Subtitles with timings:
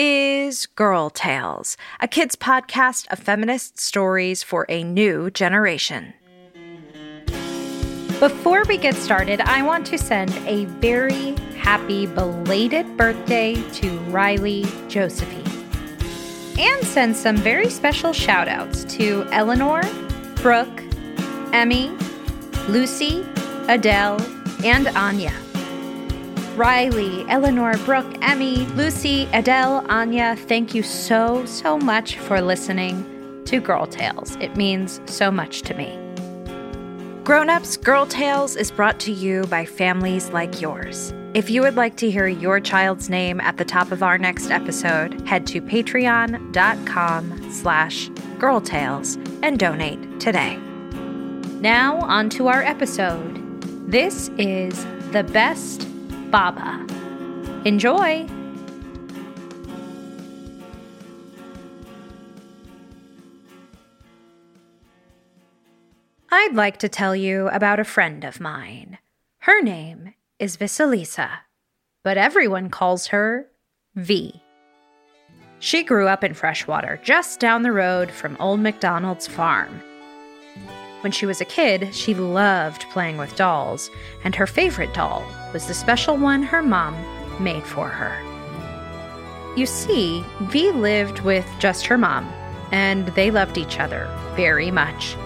[0.00, 6.14] is Girl Tales, a kids' podcast of feminist stories for a new generation.
[8.20, 14.66] Before we get started, I want to send a very happy belated birthday to Riley
[14.86, 15.44] Josephine.
[16.60, 19.82] And send some very special shout outs to Eleanor,
[20.36, 20.80] Brooke,
[21.52, 21.88] Emmy,
[22.68, 23.26] Lucy,
[23.66, 24.20] Adele,
[24.62, 25.34] and Anya.
[26.58, 33.60] Riley, Eleanor, Brooke, Emmy, Lucy, Adele, Anya, thank you so, so much for listening to
[33.60, 34.36] Girl Tales.
[34.40, 35.96] It means so much to me.
[37.22, 41.14] Grown Ups, Girl Tales is brought to you by families like yours.
[41.32, 44.50] If you would like to hear your child's name at the top of our next
[44.50, 48.08] episode, head to patreon.com slash
[48.38, 50.56] girltales and donate today.
[51.60, 53.36] Now on to our episode.
[53.88, 55.87] This is The Best
[56.30, 56.86] Baba.
[57.64, 58.26] Enjoy!
[66.30, 68.98] I'd like to tell you about a friend of mine.
[69.40, 71.30] Her name is Vasilisa,
[72.04, 73.46] but everyone calls her
[73.94, 74.42] V.
[75.58, 79.82] She grew up in Freshwater, just down the road from Old MacDonald's farm.
[81.00, 83.90] When she was a kid, she loved playing with dolls,
[84.24, 86.96] and her favorite doll was the special one her mom
[87.38, 88.20] made for her.
[89.56, 92.32] You see, V lived with just her mom,
[92.72, 95.16] and they loved each other very much.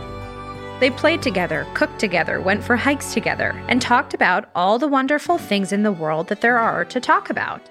[0.80, 5.38] They played together, cooked together, went for hikes together, and talked about all the wonderful
[5.38, 7.62] things in the world that there are to talk about.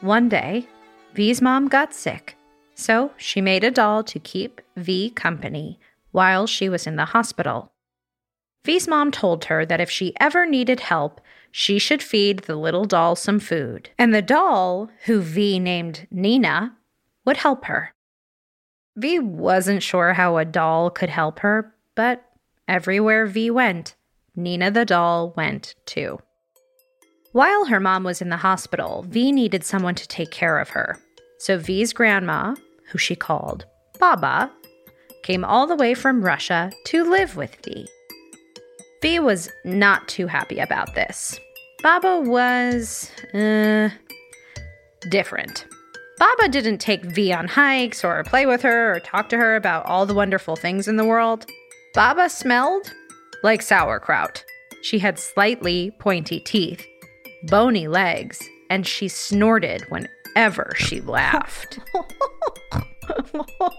[0.00, 0.68] One day,
[1.14, 2.36] V's mom got sick,
[2.76, 5.79] so she made a doll to keep V company
[6.10, 7.72] while she was in the hospital.
[8.64, 12.84] V's mom told her that if she ever needed help, she should feed the little
[12.84, 16.76] doll some food, and the doll, who V named Nina,
[17.24, 17.94] would help her.
[18.96, 22.22] V wasn't sure how a doll could help her, but
[22.68, 23.94] everywhere V went,
[24.36, 26.18] Nina the doll went too.
[27.32, 30.98] While her mom was in the hospital, V needed someone to take care of her.
[31.38, 32.54] So V's grandma,
[32.88, 33.64] who she called
[33.98, 34.50] Baba,
[35.22, 37.86] came all the way from Russia to live with V.
[39.02, 41.38] V was not too happy about this.
[41.82, 43.88] Baba was, uh,
[45.08, 45.66] different.
[46.18, 49.86] Baba didn't take V on hikes or play with her or talk to her about
[49.86, 51.46] all the wonderful things in the world.
[51.94, 52.92] Baba smelled
[53.42, 54.44] like sauerkraut.
[54.82, 56.86] She had slightly pointy teeth,
[57.44, 61.78] bony legs, and she snorted whenever she laughed.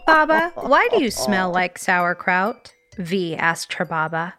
[0.05, 2.73] Baba, why do you smell like sauerkraut?
[2.97, 4.35] V asked her Baba.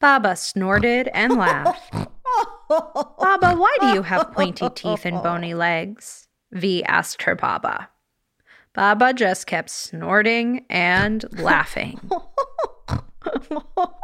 [0.00, 1.92] Baba snorted and laughed.
[2.68, 6.28] Baba, why do you have pointy teeth and bony legs?
[6.52, 7.88] V asked her Baba.
[8.74, 12.00] Baba just kept snorting and laughing.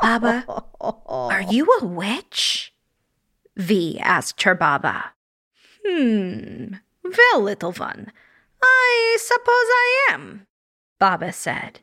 [0.01, 0.45] Baba,
[0.81, 2.73] are you a witch?
[3.57, 5.13] V asked her Baba.
[5.87, 8.13] Hmm, well, little one,
[8.63, 10.47] I suppose I am,
[10.99, 11.81] Baba said.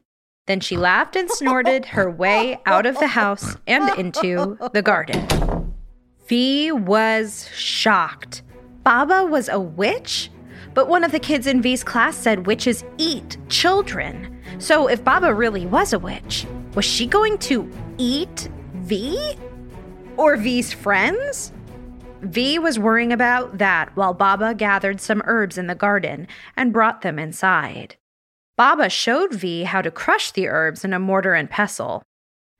[0.48, 5.74] Then she laughed and snorted her way out of the house and into the garden.
[6.28, 8.44] V was shocked.
[8.84, 10.30] Baba was a witch?
[10.76, 14.40] But one of the kids in V's class said witches eat children.
[14.60, 16.46] So if Baba really was a witch,
[16.76, 19.36] was she going to eat V?
[20.18, 21.52] Or V's friends?
[22.26, 26.28] V was worrying about that while Baba gathered some herbs in the garden
[26.58, 27.96] and brought them inside.
[28.58, 32.04] Baba showed V how to crush the herbs in a mortar and pestle.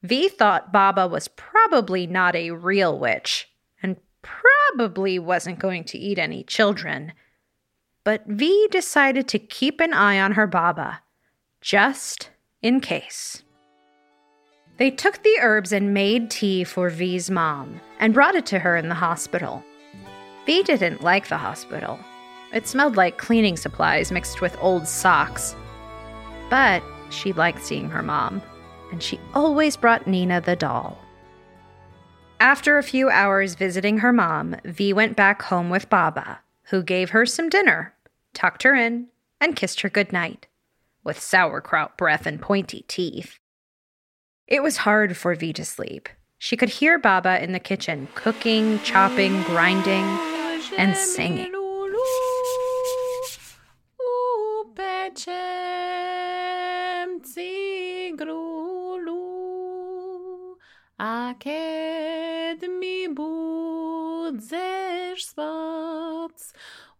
[0.04, 3.50] V thought Baba was probably not a real witch
[3.82, 7.14] and probably wasn't going to eat any children.
[8.04, 11.02] But V decided to keep an eye on her Baba,
[11.62, 12.30] just
[12.62, 13.42] in case.
[14.78, 18.76] They took the herbs and made tea for V's mom and brought it to her
[18.76, 19.64] in the hospital.
[20.46, 22.00] V didn't like the hospital.
[22.54, 25.56] It smelled like cleaning supplies mixed with old socks
[26.50, 28.42] but she liked seeing her mom,
[28.92, 30.98] and she always brought Nina the doll.
[32.40, 37.12] After a few hours visiting her mom, V went back home with Baba, who gave
[37.12, 37.94] her some dinner,
[38.34, 39.08] tucked her in,
[39.40, 40.48] and kissed her goodnight,
[41.04, 43.40] with sauerkraut breath and pointy teeth.
[44.48, 46.08] It was hard for V to sleep.
[46.38, 50.06] She could hear Baba in the kitchen, cooking, chopping, grinding,
[50.78, 51.52] and singing.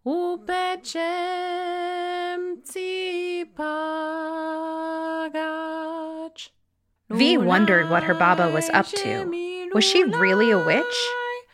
[0.06, 1.02] Upeczem
[2.62, 5.05] ci pagać.
[7.10, 9.70] V wondered what her Baba was up to.
[9.72, 10.84] Was she really a witch?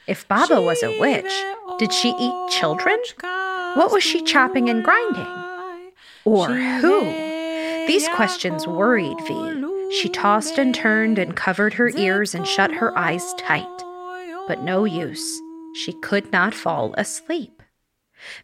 [0.07, 1.31] If Baba was a witch,
[1.79, 2.99] did she eat children?
[3.75, 5.27] What was she chopping and grinding?
[6.25, 7.01] Or who?
[7.87, 9.93] These questions worried V.
[10.01, 13.67] She tossed and turned and covered her ears and shut her eyes tight.
[14.49, 15.39] But no use.
[15.75, 17.63] She could not fall asleep.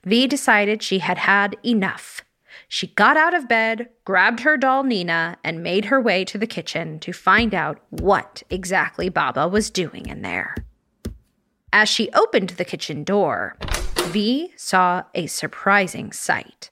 [0.05, 2.23] V decided she had had enough.
[2.69, 6.47] She got out of bed, grabbed her doll Nina, and made her way to the
[6.47, 10.55] kitchen to find out what exactly Baba was doing in there.
[11.73, 13.57] As she opened the kitchen door,
[14.09, 16.71] V saw a surprising sight.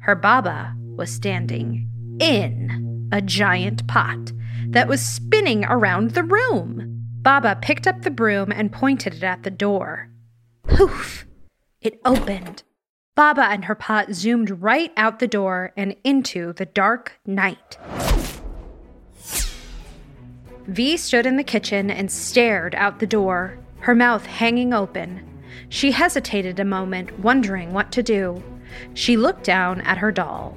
[0.00, 1.88] Her Baba was standing
[2.20, 4.32] in a giant pot
[4.68, 7.06] that was spinning around the room.
[7.22, 10.10] Baba picked up the broom and pointed it at the door.
[10.64, 11.26] Poof!
[11.80, 12.64] It opened.
[13.14, 17.76] Baba and her pot zoomed right out the door and into the dark night.
[20.66, 25.28] V stood in the kitchen and stared out the door, her mouth hanging open.
[25.68, 28.42] She hesitated a moment, wondering what to do.
[28.94, 30.56] She looked down at her doll.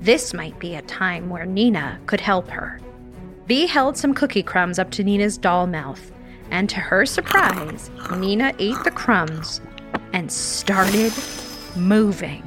[0.00, 2.80] This might be a time where Nina could help her.
[3.46, 6.10] V held some cookie crumbs up to Nina's doll mouth,
[6.50, 9.60] and to her surprise, Nina ate the crumbs
[10.12, 11.12] and started
[11.76, 12.42] moving.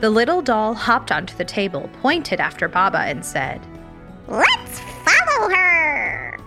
[0.00, 3.60] The little doll hopped onto the table, pointed after Baba, and said,
[4.28, 6.38] Let's follow her!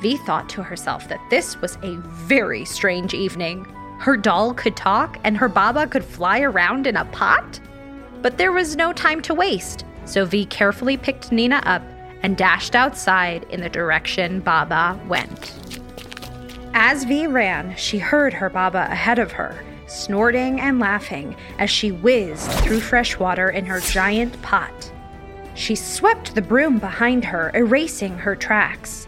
[0.00, 3.64] V thought to herself that this was a very strange evening.
[3.98, 7.60] Her doll could talk, and her Baba could fly around in a pot?
[8.20, 11.82] But there was no time to waste, so V carefully picked Nina up
[12.22, 15.54] and dashed outside in the direction Baba went.
[16.74, 19.62] As V ran, she heard her Baba ahead of her,
[19.92, 24.92] snorting and laughing as she whizzed through Freshwater in her giant pot.
[25.54, 29.06] She swept the broom behind her, erasing her tracks.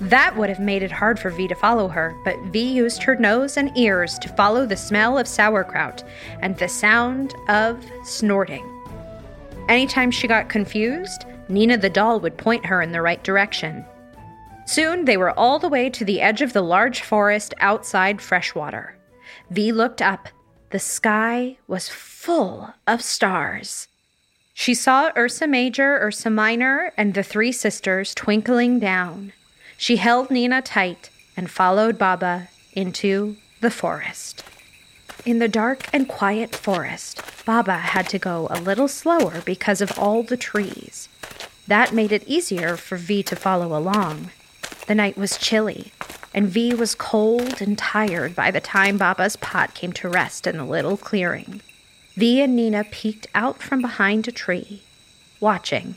[0.00, 3.16] That would have made it hard for V to follow her, but V used her
[3.16, 6.04] nose and ears to follow the smell of sauerkraut
[6.40, 8.64] and the sound of snorting.
[9.68, 13.84] Anytime she got confused, Nina the doll would point her in the right direction.
[14.66, 18.96] Soon they were all the way to the edge of the large forest outside Freshwater.
[19.54, 20.28] V looked up.
[20.70, 23.86] The sky was full of stars.
[24.52, 29.32] She saw Ursa Major, Ursa Minor, and the three sisters twinkling down.
[29.76, 34.42] She held Nina tight and followed Baba into the forest.
[35.24, 39.96] In the dark and quiet forest, Baba had to go a little slower because of
[39.96, 41.08] all the trees.
[41.68, 44.30] That made it easier for V to follow along.
[44.88, 45.92] The night was chilly,
[46.34, 50.58] and V was cold and tired by the time Baba's pot came to rest in
[50.58, 51.62] the little clearing.
[52.16, 54.82] V and Nina peeked out from behind a tree,
[55.38, 55.94] watching.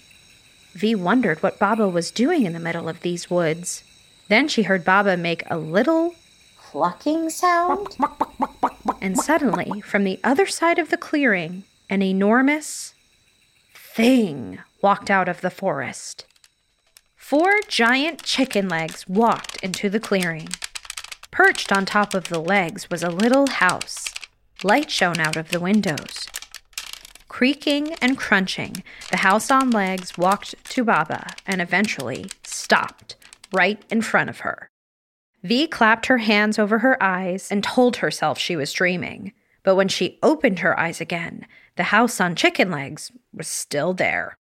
[0.74, 3.84] V wondered what Baba was doing in the middle of these woods.
[4.28, 6.14] Then she heard Baba make a little
[6.58, 7.98] clucking sound.
[9.02, 12.94] And suddenly, from the other side of the clearing, an enormous
[13.74, 16.27] thing walked out of the forest.
[17.28, 20.48] Four giant chicken legs walked into the clearing.
[21.30, 24.06] Perched on top of the legs was a little house.
[24.64, 26.30] Light shone out of the windows.
[27.28, 28.82] Creaking and crunching,
[29.12, 33.18] the house on legs walked to Baba and eventually stopped
[33.52, 34.70] right in front of her.
[35.44, 39.34] V clapped her hands over her eyes and told herself she was dreaming.
[39.64, 44.38] But when she opened her eyes again, the house on chicken legs was still there.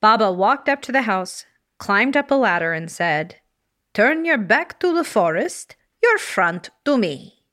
[0.00, 1.44] Baba walked up to the house,
[1.78, 3.36] climbed up a ladder, and said,
[3.94, 7.44] Turn your back to the forest, your front to me.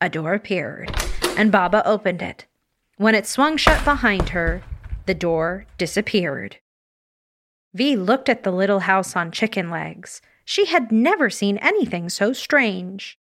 [0.00, 0.90] A door appeared,
[1.36, 2.46] and Baba opened it.
[2.96, 4.62] When it swung shut behind her,
[5.06, 6.58] the door disappeared.
[7.72, 10.20] V looked at the little house on chicken legs.
[10.44, 13.18] She had never seen anything so strange.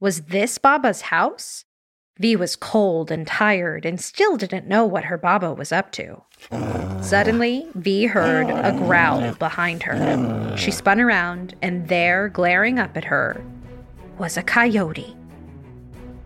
[0.00, 1.64] Was this Baba's house?
[2.18, 6.22] V was cold and tired and still didn't know what her Baba was up to.
[7.00, 10.56] Suddenly, V heard a growl behind her.
[10.56, 13.42] She spun around, and there, glaring up at her,
[14.18, 15.14] was a coyote.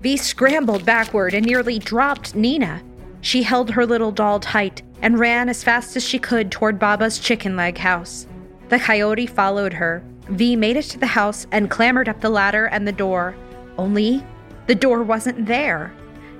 [0.00, 2.82] V scrambled backward and nearly dropped Nina.
[3.20, 7.18] She held her little doll tight and ran as fast as she could toward Baba's
[7.18, 8.26] chicken leg house.
[8.70, 10.02] The coyote followed her.
[10.28, 13.34] V made it to the house and clambered up the ladder and the door.
[13.76, 14.24] Only
[14.66, 15.92] the door wasn't there.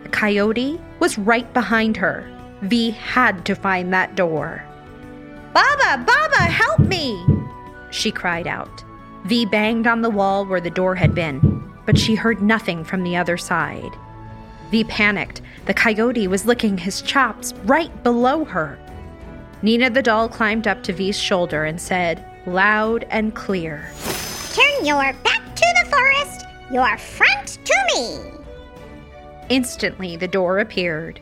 [0.03, 2.29] The coyote was right behind her.
[2.63, 4.65] V had to find that door.
[5.53, 7.25] Baba, Baba, help me!
[7.91, 8.85] She cried out.
[9.27, 13.03] V banged on the wall where the door had been, but she heard nothing from
[13.03, 13.93] the other side.
[14.71, 15.43] V panicked.
[15.67, 18.79] The coyote was licking his chops right below her.
[19.61, 23.93] Nina the doll climbed up to V's shoulder and said, loud and clear,
[24.55, 28.19] Turn your back to the forest, your front to me.
[29.49, 31.21] Instantly, the door appeared.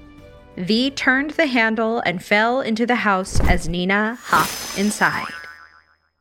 [0.56, 5.32] V turned the handle and fell into the house as Nina hopped inside.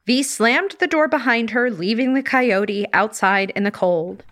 [0.05, 4.23] V slammed the door behind her, leaving the coyote outside in the cold.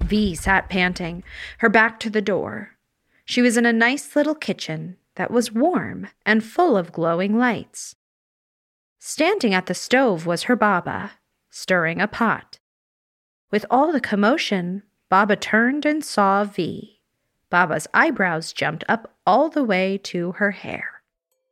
[0.00, 1.22] V sat panting,
[1.58, 2.72] her back to the door.
[3.24, 7.96] She was in a nice little kitchen that was warm and full of glowing lights.
[8.98, 11.12] Standing at the stove was her Baba,
[11.50, 12.58] stirring a pot.
[13.54, 16.98] With all the commotion, Baba turned and saw V.
[17.50, 21.02] Baba's eyebrows jumped up all the way to her hair.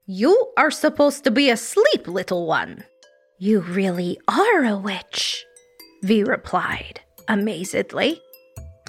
[0.04, 2.82] You are supposed to be asleep, little one.
[3.38, 5.44] You really are a witch,
[6.02, 8.18] V replied, amazedly.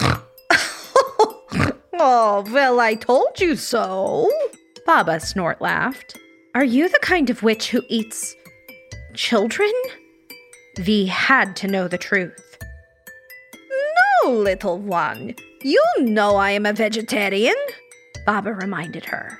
[1.92, 4.28] oh, well, I told you so.
[4.86, 6.18] Baba snort laughed.
[6.56, 8.34] Are you the kind of witch who eats
[9.14, 9.72] children?
[10.78, 12.53] V had to know the truth.
[14.24, 15.34] No, little one.
[15.62, 17.54] You know I am a vegetarian,
[18.24, 19.38] Baba reminded her.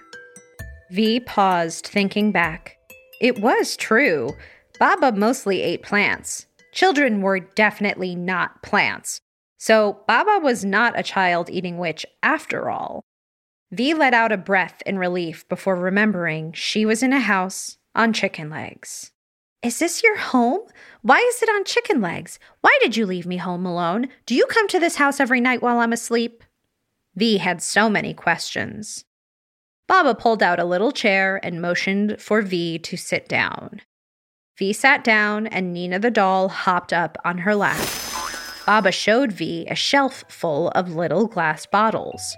[0.91, 2.77] V paused, thinking back.
[3.19, 4.35] It was true.
[4.79, 6.47] Baba mostly ate plants.
[6.73, 9.21] Children were definitely not plants.
[9.57, 13.01] So Baba was not a child eating witch after all.
[13.73, 18.13] V let out a breath in relief before remembering she was in a house on
[18.13, 19.13] chicken legs.
[19.65, 20.61] Is this your home?
[21.01, 22.39] Why is it on chicken legs?
[22.61, 24.09] Why did you leave me home alone?
[24.27, 26.45] Do you come to this house every night while I'm asleep?
[27.17, 29.07] V had so many questions.
[29.89, 33.81] Baba pulled out a little chair and motioned for V to sit down.
[34.59, 37.89] V sat down and Nina the doll hopped up on her lap.
[38.67, 42.37] Baba showed V a shelf full of little glass bottles.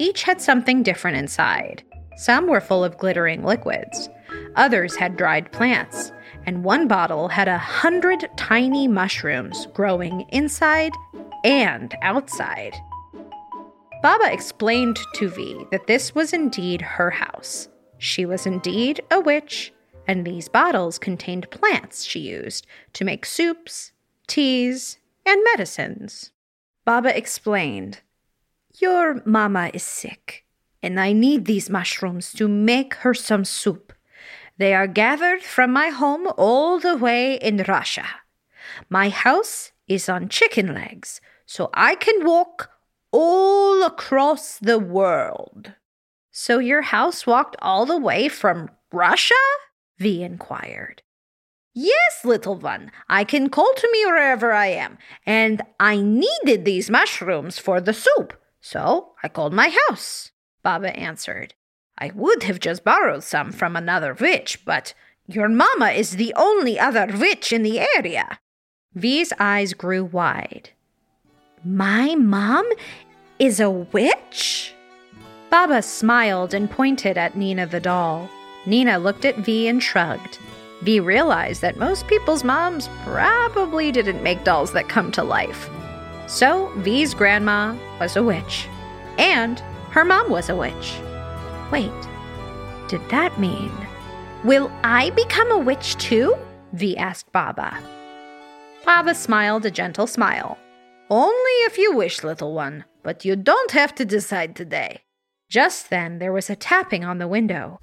[0.00, 1.82] Each had something different inside.
[2.16, 4.08] Some were full of glittering liquids,
[4.56, 6.10] others had dried plants,
[6.46, 10.92] and one bottle had a hundred tiny mushrooms growing inside
[11.44, 12.74] and outside.
[14.02, 17.68] Baba explained to V that this was indeed her house.
[17.96, 19.72] She was indeed a witch,
[20.06, 23.92] and these bottles contained plants she used to make soups,
[24.26, 26.32] teas, and medicines.
[26.84, 28.02] Baba explained
[28.78, 30.44] Your mama is sick,
[30.82, 33.93] and I need these mushrooms to make her some soup.
[34.56, 38.06] They are gathered from my home all the way in Russia.
[38.88, 42.70] My house is on chicken legs, so I can walk
[43.10, 45.72] all across the world.
[46.30, 49.34] So your house walked all the way from Russia?
[49.98, 51.02] V inquired.
[51.72, 56.88] Yes, little one, I can call to me wherever I am, and I needed these
[56.88, 60.30] mushrooms for the soup, so I called my house,
[60.62, 61.54] Baba answered.
[61.98, 64.94] I would have just borrowed some from another witch, but
[65.26, 68.38] your mamma is the only other witch in the area.
[68.94, 70.70] V's eyes grew wide.
[71.64, 72.68] My mom
[73.38, 74.74] is a witch?
[75.50, 78.28] Baba smiled and pointed at Nina the doll.
[78.66, 80.38] Nina looked at V and shrugged.
[80.82, 85.70] V realized that most people's moms probably didn't make dolls that come to life.
[86.26, 88.68] So V's grandma was a witch,
[89.16, 89.60] and
[89.90, 90.94] her mom was a witch.
[91.74, 91.90] Wait,
[92.86, 93.72] did that mean?
[94.44, 96.36] Will I become a witch too?
[96.72, 97.76] V asked Baba.
[98.84, 100.56] Baba smiled a gentle smile.
[101.10, 105.00] Only if you wish, little one, but you don't have to decide today.
[105.48, 107.80] Just then there was a tapping on the window.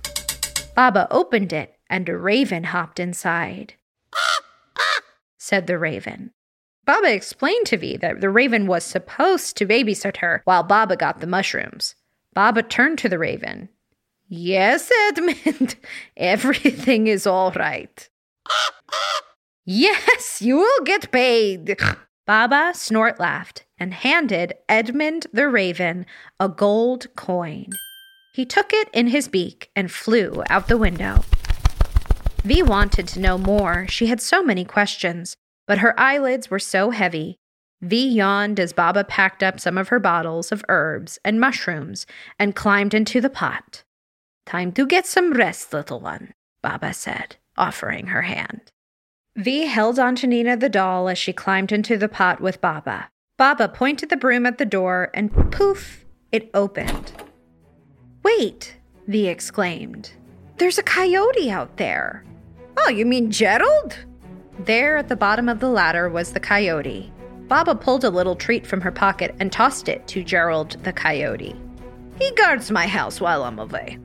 [0.73, 3.73] Baba opened it and a raven hopped inside.
[4.15, 5.01] Ah
[5.37, 6.31] said the raven.
[6.85, 11.19] Baba explained to V that the raven was supposed to babysit her while Baba got
[11.19, 11.95] the mushrooms.
[12.33, 13.67] Baba turned to the raven.
[14.33, 15.75] Yes, Edmund,
[16.15, 18.07] everything is all right.
[19.65, 21.77] yes, you will get paid.
[22.25, 26.05] Baba snort laughed and handed Edmund the raven
[26.39, 27.71] a gold coin.
[28.33, 31.25] He took it in his beak and flew out the window.
[32.45, 33.85] V wanted to know more.
[33.89, 35.35] She had so many questions,
[35.67, 37.35] but her eyelids were so heavy.
[37.81, 42.05] V yawned as Baba packed up some of her bottles of herbs and mushrooms
[42.39, 43.83] and climbed into the pot.
[44.45, 48.71] Time to get some rest, little one, Baba said, offering her hand.
[49.35, 53.09] V held on to Nina the doll as she climbed into the pot with Baba.
[53.37, 57.13] Baba pointed the broom at the door and poof, it opened.
[58.23, 60.11] Wait, V exclaimed.
[60.57, 62.23] There's a coyote out there.
[62.77, 63.97] Oh, you mean Gerald?
[64.59, 67.11] There at the bottom of the ladder was the coyote.
[67.47, 71.55] Baba pulled a little treat from her pocket and tossed it to Gerald the coyote.
[72.19, 73.97] He guards my house while I'm away.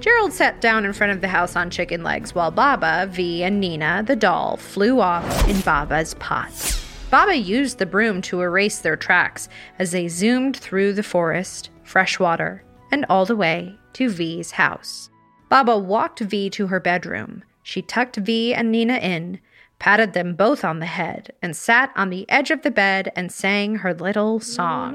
[0.00, 3.60] Gerald sat down in front of the house on chicken legs while Baba, V, and
[3.60, 6.80] Nina, the doll, flew off in Baba's pot.
[7.10, 12.64] Baba used the broom to erase their tracks as they zoomed through the forest, Freshwater,
[12.90, 15.10] and all the way to V's house.
[15.50, 17.44] Baba walked V to her bedroom.
[17.62, 19.38] She tucked V and Nina in,
[19.78, 23.30] patted them both on the head, and sat on the edge of the bed and
[23.30, 24.94] sang her little song.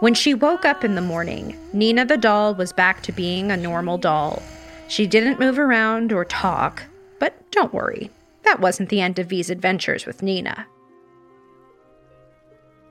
[0.00, 3.56] When she woke up in the morning, Nina the doll was back to being a
[3.56, 4.42] normal doll.
[4.88, 6.82] She didn't move around or talk,
[7.18, 8.10] but don't worry,
[8.44, 10.66] that wasn't the end of V's adventures with Nina.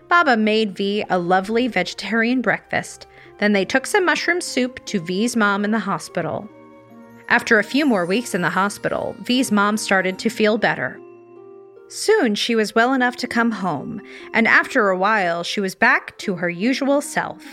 [0.07, 3.07] Baba made V a lovely vegetarian breakfast,
[3.39, 6.47] then they took some mushroom soup to V's mom in the hospital.
[7.27, 10.99] After a few more weeks in the hospital, V's mom started to feel better.
[11.89, 13.99] Soon she was well enough to come home,
[14.34, 17.43] and after a while she was back to her usual self.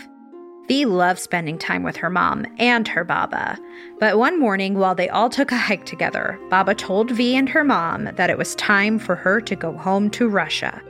[0.67, 3.57] V loved spending time with her mom and her Baba,
[3.99, 7.63] but one morning while they all took a hike together, Baba told V and her
[7.63, 10.81] mom that it was time for her to go home to Russia.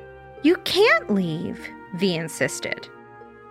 [0.44, 2.90] You can't leave, V insisted.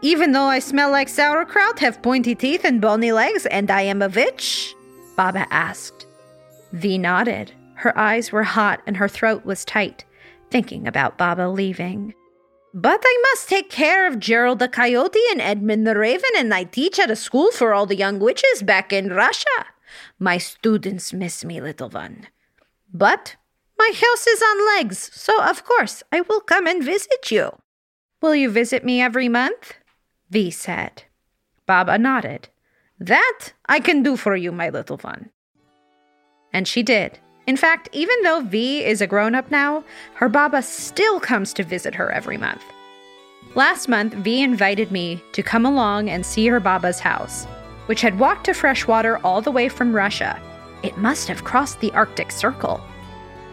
[0.02, 4.02] Even though I smell like sauerkraut, have pointy teeth and bony legs, and I am
[4.02, 4.74] a witch?
[5.16, 6.06] Baba asked.
[6.72, 7.52] V nodded.
[7.76, 10.04] Her eyes were hot and her throat was tight,
[10.50, 12.14] thinking about Baba leaving.
[12.72, 16.64] But I must take care of Gerald the Coyote and Edmund the Raven, and I
[16.64, 19.66] teach at a school for all the young witches back in Russia.
[20.18, 22.26] My students miss me, little one.
[22.92, 23.36] But
[23.78, 27.50] my house is on legs, so of course I will come and visit you.
[28.20, 29.74] Will you visit me every month?
[30.30, 31.04] V said.
[31.66, 32.48] Baba nodded.
[32.98, 35.30] That I can do for you, my little one.
[36.52, 37.18] And she did.
[37.46, 41.62] In fact, even though V is a grown up now, her Baba still comes to
[41.62, 42.64] visit her every month.
[43.54, 47.44] Last month, V invited me to come along and see her Baba's house,
[47.86, 50.40] which had walked to Freshwater all the way from Russia.
[50.82, 52.80] It must have crossed the Arctic Circle.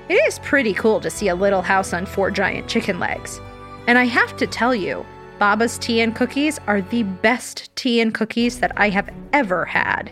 [0.10, 3.40] It is pretty cool to see a little house on four giant chicken legs.
[3.88, 5.06] And I have to tell you,
[5.40, 10.12] Baba's tea and cookies are the best tea and cookies that I have ever had.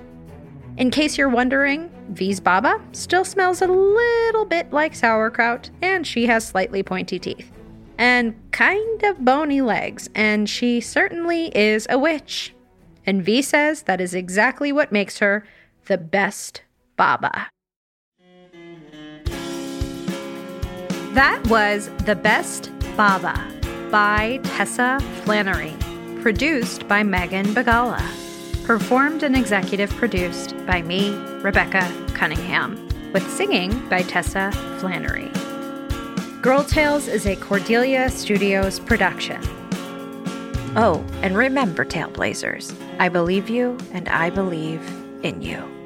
[0.82, 6.26] In case you're wondering, V's Baba still smells a little bit like sauerkraut, and she
[6.26, 7.52] has slightly pointy teeth.
[8.00, 12.56] And kind of bony legs, and she certainly is a witch.
[13.06, 15.46] And V says that is exactly what makes her
[15.86, 16.64] the best
[16.98, 17.50] Baba.
[21.14, 23.40] That was The Best Baba
[23.92, 25.76] by Tessa Flannery,
[26.24, 28.02] produced by Megan Bagala,
[28.64, 35.32] performed and executive produced by me, Rebecca Cunningham, with singing by Tessa Flannery.
[36.42, 39.42] Girl Tales is a Cordelia Studios production.
[40.76, 44.82] Oh, and remember, Tailblazers, I believe you and I believe
[45.24, 45.81] in you.